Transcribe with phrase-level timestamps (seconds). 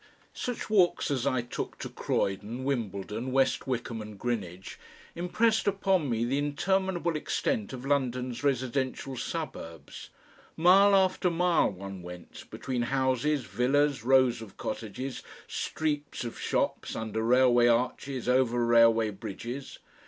[0.33, 4.79] Such walks as I took, to Croydon, Wembledon, West Wickham and Greenwich,
[5.13, 10.09] impressed upon me the interminable extent of London's residential suburbs;
[10.57, 17.21] mile after mile one went, between houses, villas, rows of cottages, streets of shops, under
[17.23, 19.77] railway arches, over railway bridges.